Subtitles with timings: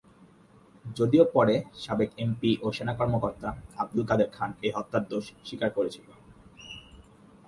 [0.97, 3.49] যদিও পরে সাবেক এমপি ও সেনা কর্মকর্তা
[3.77, 6.07] আব্দুল কাদের খান এ হত্যার দোষ স্বীকার করেছিল।